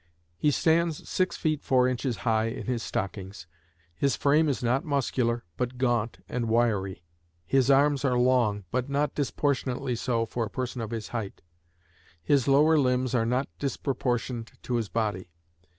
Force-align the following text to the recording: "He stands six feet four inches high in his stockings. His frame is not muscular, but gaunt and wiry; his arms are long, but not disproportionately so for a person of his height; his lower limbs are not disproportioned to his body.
"He 0.35 0.49
stands 0.49 1.07
six 1.07 1.37
feet 1.37 1.61
four 1.61 1.87
inches 1.87 2.17
high 2.25 2.45
in 2.45 2.65
his 2.65 2.81
stockings. 2.81 3.45
His 3.95 4.15
frame 4.15 4.49
is 4.49 4.63
not 4.63 4.83
muscular, 4.83 5.43
but 5.57 5.77
gaunt 5.77 6.23
and 6.27 6.49
wiry; 6.49 7.03
his 7.45 7.69
arms 7.69 8.03
are 8.03 8.17
long, 8.17 8.63
but 8.71 8.89
not 8.89 9.13
disproportionately 9.13 9.95
so 9.95 10.25
for 10.25 10.43
a 10.45 10.49
person 10.49 10.81
of 10.81 10.89
his 10.89 11.09
height; 11.09 11.43
his 12.19 12.47
lower 12.47 12.79
limbs 12.79 13.13
are 13.13 13.27
not 13.27 13.47
disproportioned 13.59 14.53
to 14.63 14.73
his 14.77 14.89
body. 14.89 15.29